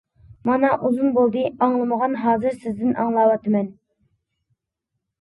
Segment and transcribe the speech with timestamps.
[0.49, 3.73] مانا ئۇزۇن بولدى ئاڭلىمىغان ھازىر سىزدىن ئاڭلاۋاتىمەن.